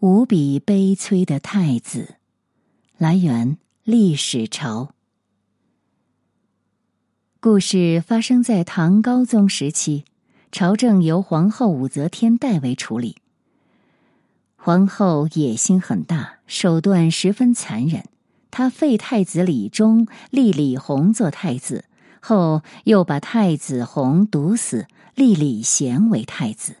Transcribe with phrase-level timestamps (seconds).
[0.00, 2.14] 无比悲催的太子，
[2.96, 4.94] 来源历史朝。
[7.38, 10.06] 故事发生在唐高宗时期，
[10.50, 13.18] 朝政由皇后武则天代为处理。
[14.56, 18.06] 皇后野心很大，手段十分残忍。
[18.50, 21.84] 她废太子李忠，立李弘做太子，
[22.20, 26.76] 后又把太子弘毒死，立李贤为太子。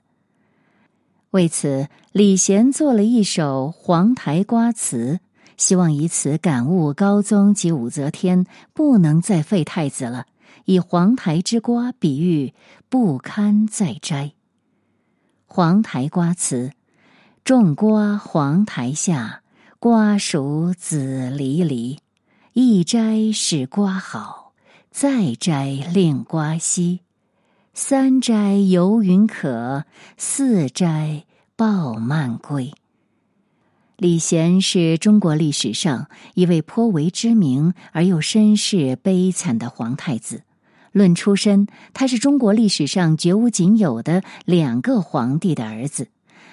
[1.30, 5.14] 为此，李贤做了一首《黄台瓜词》，
[5.56, 10.26] 希望以此感悟高宗及武则天不能再废太子了，
[10.64, 12.52] 以黄台之瓜比喻
[12.88, 14.24] 不堪再摘。
[15.46, 16.68] 《黄台瓜词》：
[17.44, 19.42] 种瓜黄台下，
[19.78, 22.00] 瓜熟子离离。
[22.54, 24.52] 一摘使瓜好，
[24.90, 27.02] 再摘令瓜稀。
[27.72, 29.84] 三摘游云可，
[30.18, 31.24] 四摘
[31.60, 32.72] 报慢归。
[33.98, 40.40] 李贤是中国历史上一位颇为知名而又身世悲惨的皇太子。
[40.90, 46.08] 论出身，他是中国历史上绝无仅有的两个皇帝的儿子。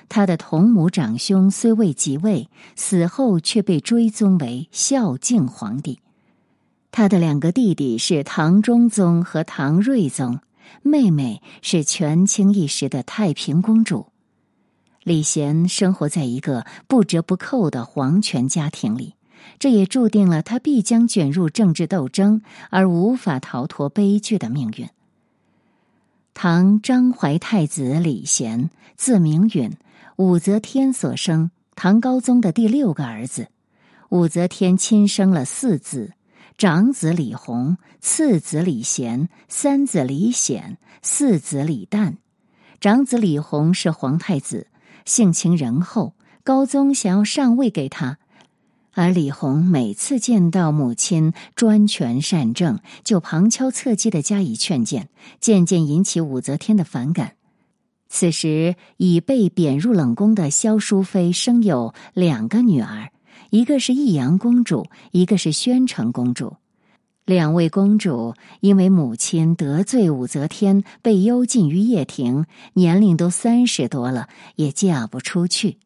[0.10, 6.02] 他的同母长兄虽未即位，死后却被追尊为孝敬皇帝。
[6.92, 10.42] 他的两个弟弟是唐中宗和唐睿宗。
[10.82, 14.08] 妹妹是权倾一时的太平公主，
[15.08, 19.14] 李贤生活在一个不折不扣的皇权家庭里，
[19.58, 24.90] 这也注定了他必将卷入政治斗争而无法逃脱悲剧的命运。
[26.34, 29.78] 唐章怀太子李贤，字明允，
[30.18, 33.48] 武则天所生，唐高宗的第六个儿子。
[34.10, 36.12] 武则天亲生了四子。
[36.58, 42.18] 长子李弘，次子李贤，三子李显，四子李旦。
[42.82, 44.68] 长子李弘是皇太子，
[45.08, 46.14] 性情仁厚，
[46.44, 48.18] 高宗想要上位给他，
[48.92, 55.08] 而李弘每次见到母亲专权善政，就旁敲侧击的加以劝谏，
[55.40, 57.36] 渐渐引起武则天的反感。
[58.10, 63.10] 此时已被贬入冷宫的萧淑妃生有两个女儿。
[63.50, 66.58] 一个是益阳公主，一个是宣城公主。
[67.28, 75.78] 两位公主因为母亲得罪武则天，被幽禁于掖庭，年龄都三十多了，也嫁不出去。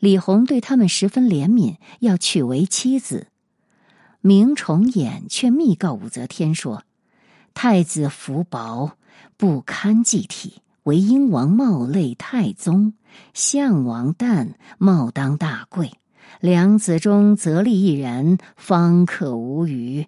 [0.00, 3.26] 李弘对他们十分怜悯，要娶为妻子。
[4.22, 6.84] 明崇俨却密告武则天说
[7.52, 8.92] ：“太子福薄，
[9.36, 12.94] 不堪继体，为英王冒累太宗，
[13.34, 15.92] 相王旦冒当大贵。”
[16.40, 20.06] 两子中择立一人，方可无虞。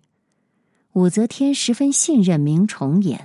[0.99, 3.21] 武则天十分信任明崇俨，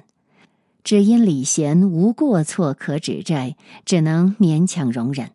[0.84, 5.32] 只因李贤无过错可指摘，只能勉强容忍。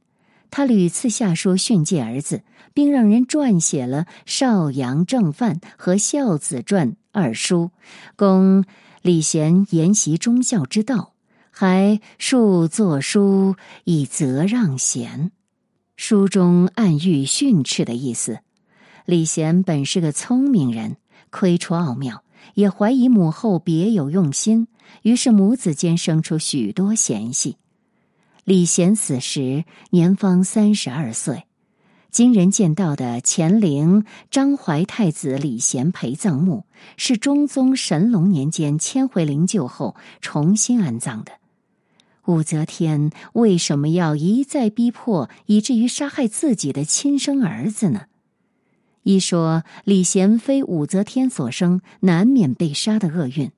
[0.49, 7.73] 他屡次下书训诫儿子，并让人撰写了《少阳正范》和《孝子传》二书，
[8.15, 8.65] 供
[9.03, 11.15] 李贤研习忠孝之道，
[11.51, 15.33] 还数作书以责让贤。
[15.97, 18.39] 书中暗喻训斥的意思。
[19.07, 20.99] 李贤本是个聪明人，
[21.31, 22.23] 窥出奥妙，
[22.55, 24.69] 也怀疑母后别有用心，
[25.03, 27.57] 于是母子间生出许多嫌隙。
[28.45, 31.45] 李贤死时年方三十二岁。
[32.11, 36.65] 今人见到的乾陵张怀太子李贤陪葬墓，
[36.97, 41.33] 是中宗神龙年间迁回灵柩后重新安葬的。
[42.25, 48.07] 武则天为什么要一再逼迫，以至于杀害自己的亲生儿子呢？
[49.09, 53.51] 一说李贤非武则天所生，难免被杀的厄运。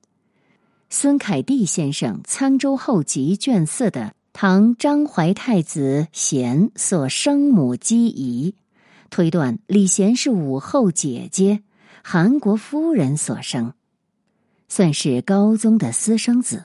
[0.89, 8.55] 孙凯蒂先生《沧州后集》卷四的唐张怀太子贤所生母姬仪，
[9.09, 11.63] 推断李贤是武后姐姐
[12.01, 13.73] 韩国夫人所生，
[14.69, 16.63] 算是高宗的私生子。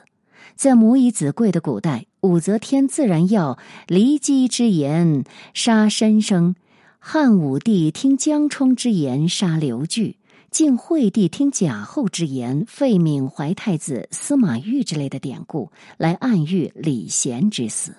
[0.55, 6.55] 在母以子贵的古代，武则天自然要骊姬之言杀申生，
[6.99, 10.17] 汉武帝听江充之言杀刘据，
[10.51, 17.95] 晋惠帝听贾后之言废闵怀太子司马昱之类的典故来暗喻李贤之死。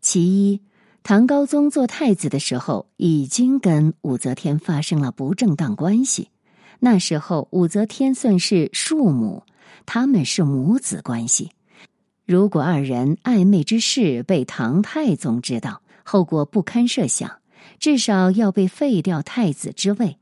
[0.00, 0.60] 其一，
[1.02, 6.28] 唐高宗做太子的时候已经跟武则天发生了不正当关系，
[6.78, 9.42] 那时候武则天算是庶母。
[9.84, 11.50] 他们是母子关系，
[12.24, 17.38] 如果二人暧昧之事被唐太宗知道，后果不堪设想，
[17.82, 20.16] 至少要被废掉太子之位。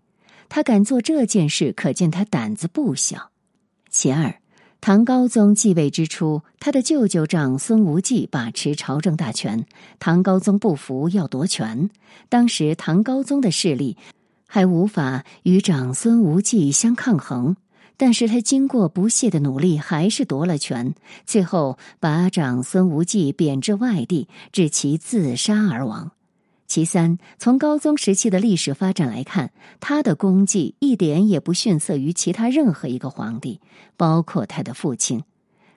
[0.49, 3.33] 他敢做这件事，可见他胆子不小。
[3.91, 4.41] 其二，
[4.81, 9.67] 唐高宗继位之初，他的舅舅长孙无忌把持朝政大权，
[9.99, 11.91] 唐高宗不服，要夺权。
[12.31, 13.99] 当时唐高宗的势力
[14.47, 17.56] 还无法与长孙无忌相抗衡，
[17.99, 20.95] 但是他经过不懈的努力，还是夺了权，
[21.27, 26.13] 最后把长孙无忌贬至外地，致其自杀而亡。
[26.70, 29.50] 其三，从高宗时期的历史发展来看，
[29.81, 33.58] 他的功绩一点也不逊色于其他任何一个皇帝，
[33.96, 35.25] 包括他的父亲。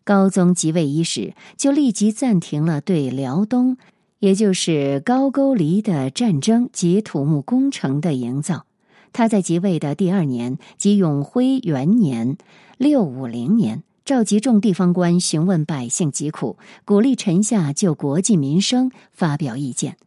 [0.04, 3.78] 高宗即位伊始，就立即暂停了对辽东，
[4.20, 8.68] 也就是高句丽的战争及土木工程的营造。
[9.12, 12.38] 他在即位的第二年，即永徽元年
[12.78, 19.98] （六五零年），召集众地方官询问百姓疾苦，鼓励臣下就国计民生发表意见。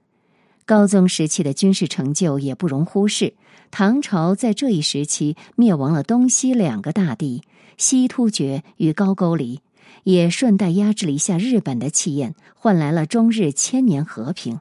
[0.66, 3.34] 高宗时期的军事成就也不容忽视。
[3.70, 7.42] 唐朝在这一时期灭亡了东西两个大帝
[7.76, 9.60] 西突厥与高句丽，
[10.02, 14.58] 也顺带压制了一下日本的气焰，换来了中日千年和平。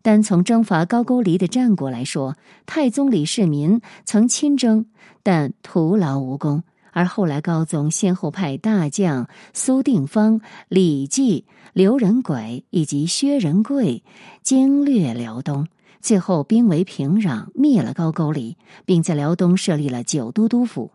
[0.00, 4.86] 单从征伐高句丽的战果来说，太宗李世民曾亲征，
[5.22, 6.62] 但徒劳无功。
[6.94, 11.44] 而后来高宗先后派大将苏定方、李绩。
[11.72, 14.02] 刘仁轨以及薛仁贵
[14.42, 15.68] 经略辽东，
[16.02, 20.90] 最后兵围平壤，灭了高句丽，并在辽东设立了九都督府。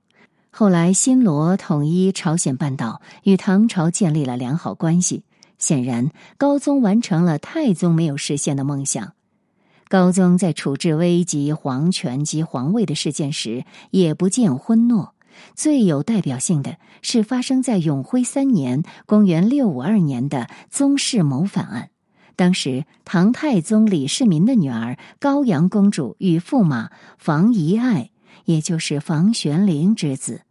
[0.52, 5.24] 后来，新罗统一朝鲜半岛，与唐朝建立了良好关系。
[5.58, 9.14] 显然，高宗完成了太宗没有实现的梦想。
[9.88, 15.16] 高宗在处置危及皇权及皇位的事件时，也不见昏诺。
[15.56, 21.90] 最有代表性的是发生在永徽三年（公元六五二年）的宗室谋反案。
[22.36, 28.12] 当时，唐太宗李世民的女儿高阳公主与驸马房遗爱，
[28.46, 30.42] 也就是房玄龄之子，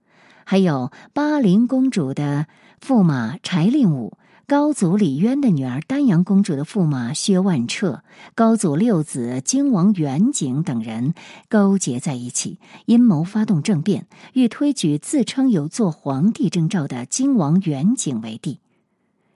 [0.44, 2.46] 还有巴陵公主的
[2.80, 4.18] 驸马柴令武。
[4.48, 8.04] 高祖李渊的女儿丹阳公主的驸马薛万彻，
[8.36, 11.14] 高祖六子荆王元景等人
[11.48, 18.60] 勾结在一起，阴谋发动政变，欲推举自称有做皇帝征兆的荆王元景为帝。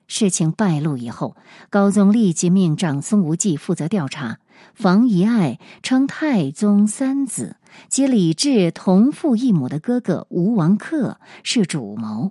[0.07, 1.35] 事情败露以后，
[1.71, 4.39] 高宗立即命长孙无忌负责调查。
[4.75, 7.57] 房遗爱称太宗三子
[7.89, 12.31] 及李治同父异母的哥哥吴王克是主谋。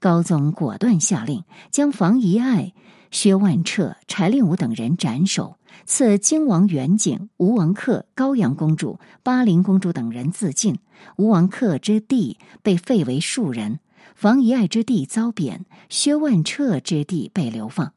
[0.00, 2.72] 高宗果断下令，将房遗爱、
[3.10, 10.78] 薛万彻、柴令武等人斩首，赐荆王元景、吴王克、高阳公主、巴陵公主等人自尽。
[11.16, 13.80] 吴王克之地被废为庶人，
[14.14, 17.92] 房遗爱之地遭贬，薛万彻之地被流放。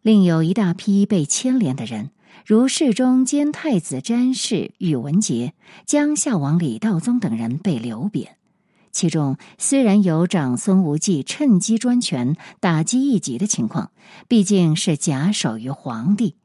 [0.00, 2.10] 另有一大批被牵连的人，
[2.46, 5.52] 如侍中兼太子詹事宇文杰、
[5.84, 8.37] 江夏王李道宗等人被流贬。
[8.90, 13.90] 其中虽然有长孙无忌趁机专权、打击异己的情况，
[14.26, 16.36] 毕竟是假手于皇帝。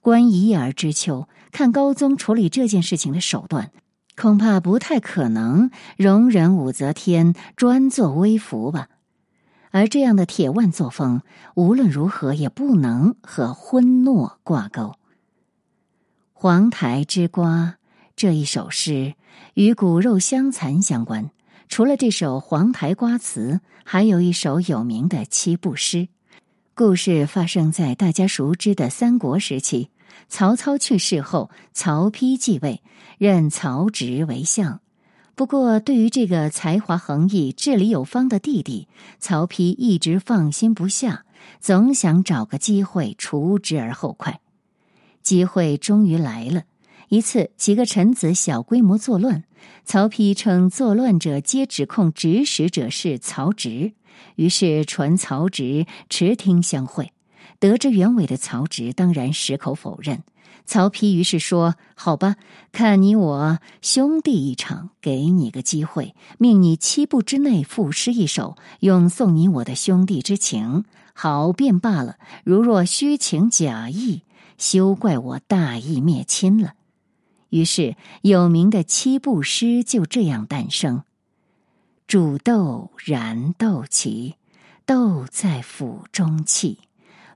[0.00, 3.70] 观一而知秋，看高宗处理这件事情的手段，
[4.16, 8.88] 恐怕不太可能容忍武则天专作威服吧。
[9.70, 11.22] 而这样的铁腕作风，
[11.54, 14.96] 无论如何也不能和昏诺挂钩。
[16.32, 17.76] 黄台之瓜
[18.16, 19.14] 这一首诗
[19.54, 21.30] 与骨肉相残相关。
[21.72, 26.06] 除了这首《黄台瓜词》，还有一首有名的七步诗。
[26.74, 29.88] 故事发生在大家熟知的三国时期。
[30.28, 32.82] 曹操去世后，曹丕继位，
[33.16, 34.80] 任曹植为相。
[35.34, 38.86] 不过，对于这个才华横溢、治理有方的弟弟，
[39.18, 41.24] 曹丕一直放心不下，
[41.58, 44.40] 总想找个机会除之而后快。
[45.22, 46.64] 机会终于来了。
[47.12, 49.44] 一次，几个臣子小规模作乱，
[49.84, 53.92] 曹丕称作乱者皆指控指使者是曹植，
[54.36, 57.12] 于是传曹植持听相会。
[57.58, 60.22] 得知原委的曹植当然矢口否认。
[60.64, 62.36] 曹丕于是说：“好吧，
[62.72, 72.16] 看你我兄弟一场，给你个机会，命你七步之内赋诗一首，用送你我的兄弟之情，好便罢了。
[72.42, 74.22] 如若虚情假意，
[74.56, 76.72] 休怪我大义灭亲了。”
[77.52, 81.04] 于是，有名的七步诗就这样诞生
[82.08, 84.36] ：“煮豆燃豆萁，
[84.86, 86.78] 豆在釜中泣。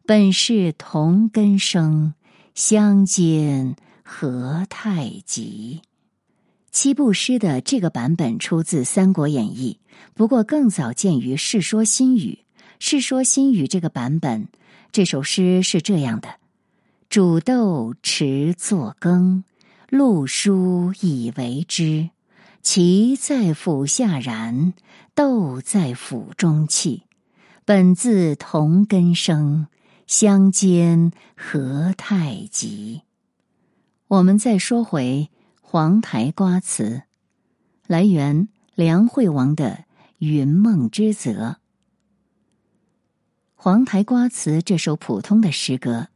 [0.06, 2.14] 本是同根生，
[2.54, 5.82] 相煎何太急。”
[6.72, 9.78] 七步诗的这个版本出自《三国演义》，
[10.14, 12.38] 不过更早见于《世说新语》。
[12.78, 14.48] 《世说新语》这个版本，
[14.92, 16.36] 这首诗是这样的
[17.10, 19.44] ：“煮豆持作羹。”
[19.88, 22.10] 陆书以为之，
[22.60, 24.72] 其在府下燃，
[25.14, 27.04] 斗在府中泣。
[27.64, 29.68] 本自同根生，
[30.08, 33.02] 相煎何太急？
[34.08, 37.02] 我们再说回黄台瓜词，
[37.86, 39.70] 来源梁惠王的
[40.18, 41.30] 《云梦之泽》。
[43.54, 46.08] 黄台瓜词这首普通的诗歌，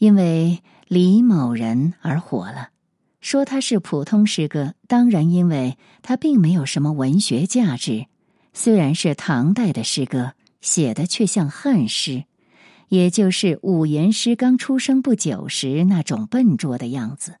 [0.00, 2.70] 因为李某人而火了。
[3.20, 8.06] 说它是普通诗歌，当然因为它并没有什么文学价值。
[8.54, 12.24] 虽然是唐代的诗歌，写的却像汉诗，
[12.88, 17.34] 也就是五言诗刚出生不久时那种笨拙的样子。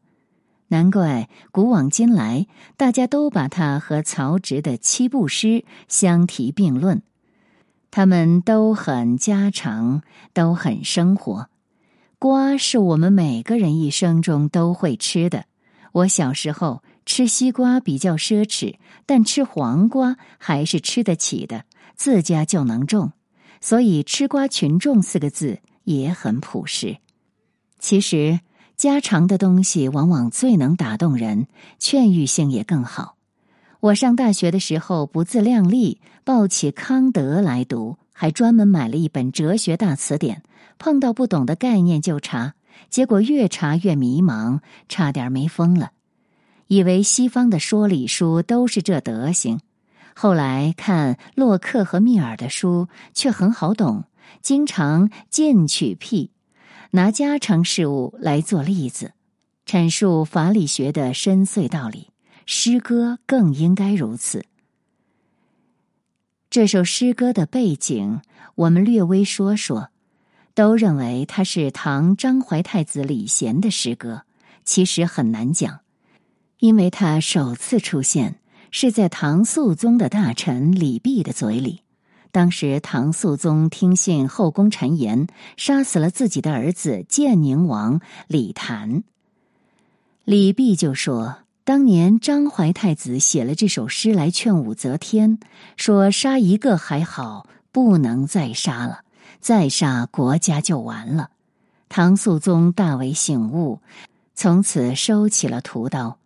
[0.68, 7.00] 难怪古往今来，大家都把它和曹植的七步诗相提并论。
[7.90, 10.02] 他们都很家常，
[10.34, 11.48] 都很生活。
[12.20, 15.46] 瓜是我们每个人一生中都会吃的。
[15.92, 18.74] 我小时候吃西瓜比较奢侈，
[19.06, 21.64] 但吃黄瓜还是吃得起的，
[21.96, 23.12] 自家就能种，
[23.62, 26.98] 所以“吃瓜群众”四个字也很朴实。
[27.78, 28.40] 其实
[28.76, 31.46] 家常的东西往往最能打动人，
[31.78, 33.16] 劝喻性也更好。
[33.80, 40.42] 我上大学的时候不自量力，抱起康德来读，还专门买了一本哲学大词典，
[40.80, 42.54] 碰到不懂的概念就查，
[42.88, 45.92] 结果越查越迷茫，差点没疯了。
[46.68, 49.60] 以为西方的说理书都是这德行，
[50.14, 54.04] 后来看洛克和密尔的书却很好懂，
[54.40, 56.30] 经常进取癖，
[56.92, 59.12] 拿家常事物来做例子，
[59.66, 62.08] 阐述法理学的深邃道理。
[62.46, 64.44] 诗歌更应该如此。
[66.48, 68.22] 这首诗歌的背景，
[68.54, 69.90] 我们略微说说。
[70.54, 74.22] 都认为它是唐张怀太子李贤的诗歌，
[74.64, 75.80] 其实很难讲，
[76.58, 78.40] 因为他首次出现
[78.70, 81.80] 是在唐肃宗的大臣李泌的嘴里。
[82.32, 85.26] 当时唐肃宗听信后宫谗言，
[85.56, 89.02] 杀死了自己的儿子建宁王李谭。
[90.24, 91.38] 李泌就说。
[91.62, 95.38] 当年张怀太子写了这首诗来劝武则天，
[95.76, 99.04] 说杀一个还好，不能再杀了，
[99.40, 101.30] 再杀国家就完了。
[101.88, 103.80] 唐肃宗大为醒悟，
[104.34, 106.18] 从此收起了屠刀。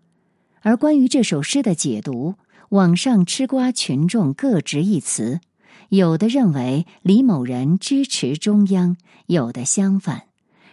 [0.61, 2.35] 而关于这首诗的解读，
[2.69, 5.41] 网上吃瓜群众各执一词，
[5.89, 10.25] 有的认为李某人支持中央，有的相反。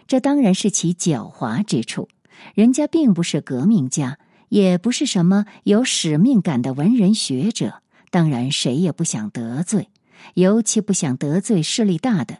[0.06, 2.08] 这当然是其狡猾之处，
[2.54, 4.18] 人家并不是革命家。
[4.48, 7.76] 也不是什么有使命感的文人学者，
[8.10, 9.88] 当然谁也不想得罪，
[10.34, 12.38] 尤其不想得罪势力大的。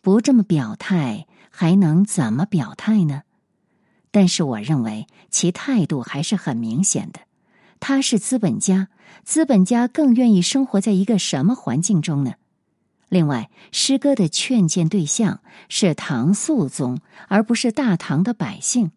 [0.00, 3.22] 不这么表态，还能怎么表态呢？
[4.10, 7.20] 但是我认为其态度还是很明显的。
[7.78, 8.88] 他是资本家，
[9.24, 12.34] 资本家更愿意生活在一个什么环境中呢？
[13.08, 18.92] 另外，诗歌的劝谏对象是唐肃宗，而不是大唐的百姓。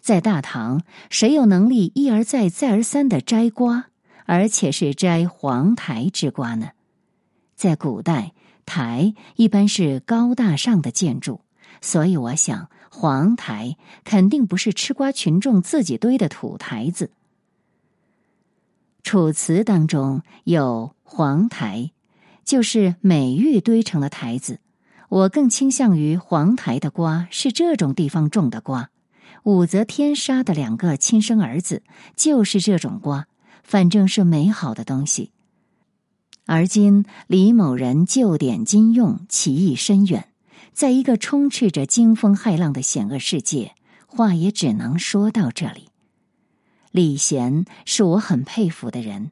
[0.00, 3.86] 在大唐，谁有能力一而再、再而三的摘瓜，
[4.26, 6.70] 而且是摘黄台之瓜呢？
[7.54, 8.32] 在古代，
[8.66, 11.40] 台一般是高大上的建筑，
[11.80, 17.10] 所以我想，黄台肯定不是吃瓜群众自己堆的土台子。
[19.02, 21.90] 楚辞当中有黄台，
[22.44, 24.60] 就是美玉堆成了台子。
[25.10, 28.90] 我更倾向于黄台的瓜是这种地方种的瓜。
[29.44, 31.82] 武则天杀的两个亲生儿子
[32.16, 33.26] 就是这种瓜，
[33.62, 35.30] 反正是美好的东西。
[36.46, 40.28] 而今李某人就典今用，其意深远。
[40.72, 43.74] 在一个充斥着惊风骇浪的险恶世界，
[44.06, 45.88] 话也只能说到这里。
[46.90, 49.30] 李贤是我很佩服的人。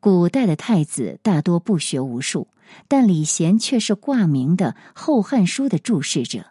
[0.00, 2.48] 古代的太子大多不学无术，
[2.88, 6.46] 但李贤却是挂名的《后汉书》的注释者。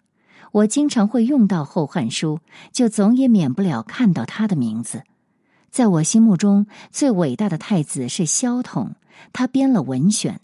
[0.52, 2.38] 我经常会用到《后汉书》，
[2.74, 5.04] 就总也免不了看到他的名字。
[5.70, 8.96] 在我心目中，最伟大的太子是萧统，
[9.34, 10.36] 他编了《文选》，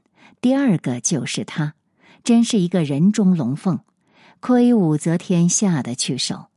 [0.41, 1.75] 第二个就是他，
[2.23, 3.79] 真是一个人中龙凤。
[4.39, 6.47] 亏武则天下得去手。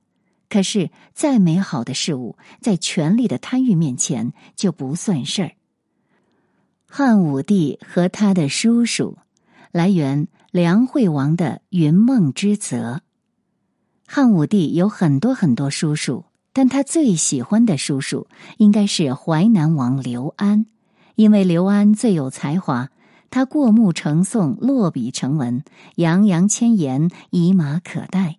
[0.49, 5.53] 可是，再美好的事物，在权力的贪欲面前就不算事儿。
[6.87, 9.17] 汉武帝和他的叔叔，
[9.71, 12.97] 来源梁惠王的《云梦之泽》。
[14.09, 18.27] 汉武帝有很多很多叔叔，但他最喜欢的叔叔
[18.59, 20.67] 应该是淮南王刘安，
[21.21, 22.89] 因为刘安最有才华，
[23.29, 25.63] 他过目成诵，落笔成文，
[25.97, 28.39] 洋洋千言，以马可待。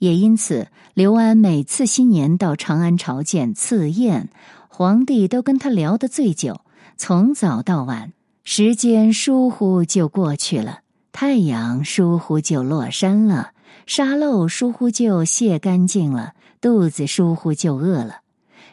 [0.00, 4.28] 也因此，刘安每次新年到长安朝见赐宴，
[4.68, 6.60] 皇帝都跟他聊得最久，
[6.98, 8.12] 从早到晚，
[8.44, 10.80] 时间疏忽就过去了，
[11.12, 13.52] 太阳疏忽就落山了，
[13.86, 18.16] 沙漏疏忽就卸干净了，肚子疏忽就饿了。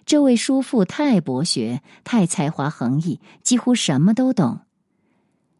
[0.07, 4.61] 这位叔父太博学，太才华横溢，几乎什么都懂。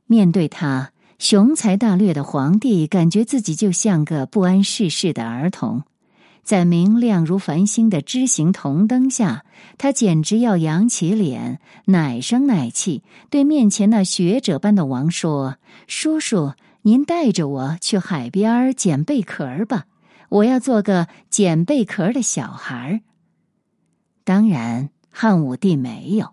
[0.05, 5.83] 面对他雄才大略的皇帝，感觉自己就像个不谙世事的儿童。
[6.43, 9.43] 在明亮如繁星的枝形铜灯下，
[9.77, 19.87] 他简直要扬起脸，奶声奶气对面前那学者般的王说：“叔叔，您带着我去海边捡贝壳吧，
[20.29, 23.01] 我要做个捡贝壳的小孩。”
[24.27, 26.31] 当然，汉武帝没有，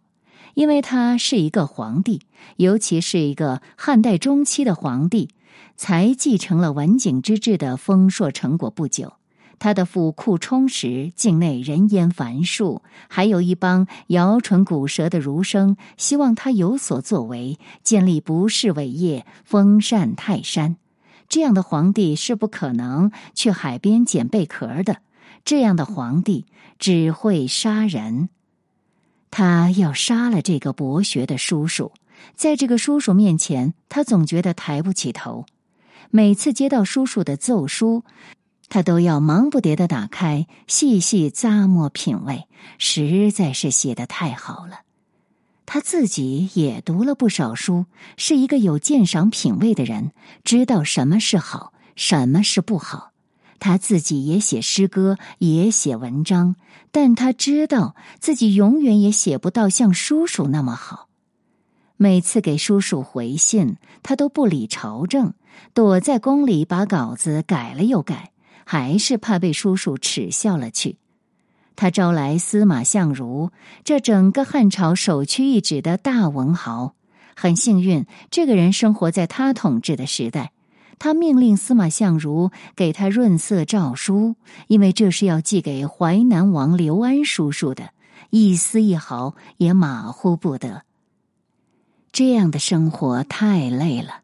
[0.54, 2.22] 因为他是一个皇帝，
[2.56, 5.28] 尤其是一个汉代中期的皇帝，
[5.76, 9.12] 才继承了文景之治的丰硕成果不久。
[9.60, 20.78] 他的府库充实，境内人烟繁数，还有一帮摇唇鼓舌的儒生，希望他有所作为，建立不世伟业，封禅泰山。
[21.28, 24.96] 这样的皇帝是不可能去海边捡贝壳的。
[25.44, 26.46] 这样的皇帝
[26.84, 28.28] 只会杀人。
[29.30, 31.92] 他要杀了这个博学的叔叔，
[32.36, 35.46] 在这个叔叔面前，他总觉得抬不起头。
[36.10, 38.04] 每次接到叔叔的奏书。
[38.68, 44.80] 他都要忙不迭的打开，细细咂摸品味，实在是写的太好了。
[45.64, 47.86] 他自己也读了不少书，
[48.18, 50.12] 是一个有鉴赏品味的人，
[50.44, 53.13] 知道什么是好，什么是不好。
[53.58, 56.56] 他自己也写诗歌，也写文章，
[56.90, 61.08] 但他知道自己永远也写不到像叔叔那么好。
[61.96, 65.34] 每次给叔叔回信，他都不理朝政，
[65.72, 68.30] 躲在宫里把稿子改了又改。
[68.66, 70.96] 还是怕被叔叔耻笑了去。
[71.76, 73.50] 他招来司马相如，
[73.84, 76.94] 这整个汉朝首屈一指的大文豪。
[77.36, 80.53] 很幸运，这个人生活在他统治的时代。
[80.98, 84.36] 他命令司马相如给他润色诏书，
[84.68, 87.90] 因为这是要寄给淮南王刘安叔叔的，
[88.30, 90.82] 一丝一毫也马虎不得。
[92.12, 94.20] 这样的生活太累了。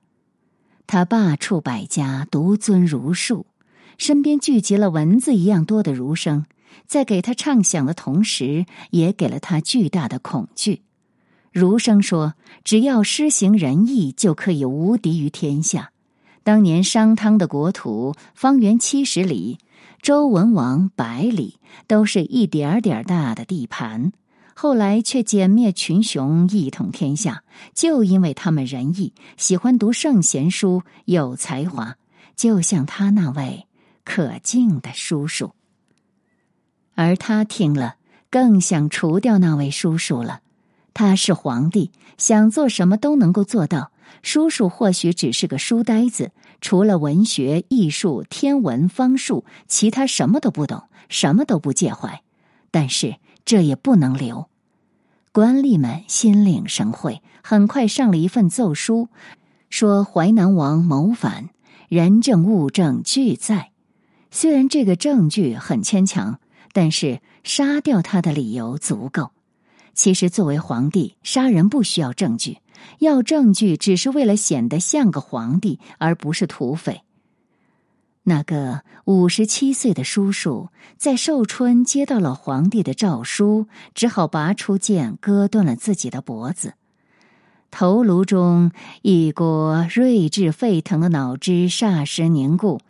[0.86, 3.46] 他罢黜百家，独尊儒术。
[3.98, 6.46] 身边聚集了蚊子一样多的儒生，
[6.86, 10.82] 在给他唱响的同时，也给了他巨大的恐惧。
[11.52, 15.90] 儒生说：“只要施行仁义，就可以无敌于天下。”
[16.42, 19.58] 当年商汤的国土方圆七十里，
[20.02, 24.12] 周文王百里，都是一点点大的地盘。
[24.54, 27.42] 后来却歼灭群雄，一统天下，
[27.74, 31.96] 就因为他们仁义，喜欢读圣贤书，有才华，
[32.36, 33.66] 就像他那位。
[34.02, 35.52] 可敬的叔叔，
[36.96, 37.94] 而他听了
[38.28, 40.40] 更想除掉那位叔叔了。
[40.92, 43.92] 他是皇帝，想做什么都能够做到。
[44.22, 52.22] 叔叔或许只是个书呆子，除了文学、艺术、天文、方术，其他什么都不懂，什么都不介怀。
[52.70, 54.48] 但是这也不能留。
[55.32, 59.08] 官吏们心领神会，很快上了一份奏书，
[59.68, 61.50] 说淮南王谋反，
[61.88, 63.70] 人证物证俱在。
[64.30, 66.38] 虽然这个证据很牵强，
[66.72, 69.30] 但是杀掉他的理由足够。
[69.92, 72.58] 其实，作为皇帝，杀人不需要证据，
[72.98, 77.02] 要证据只是为了显得像个皇帝，而不是土匪。
[78.24, 86.74] 那个五十七岁的叔叔在寿春接到了皇帝的诏书，只好拔出剑，割断了自己的脖子。
[87.70, 92.80] 头颅中一锅睿智沸腾的脑汁霎时凝固。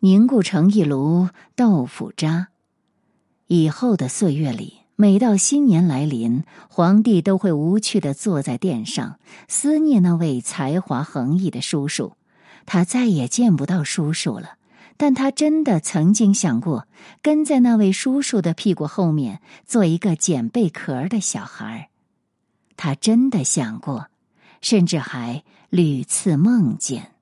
[0.00, 2.48] 凝固成一炉豆腐渣。
[3.46, 12.12] 以后的岁月里，每到新年来临，皇帝都会无趣的坐在殿上，思念那位才华横溢的叔叔。
[12.64, 14.56] 他再也见不到叔叔了，
[14.96, 16.86] 但他真的曾经想过，
[17.20, 21.90] 跟在那位叔叔的屁股后面，做一个捡贝壳的小孩
[22.76, 24.06] 他真的想过，
[24.60, 27.13] 甚至还屡次梦见。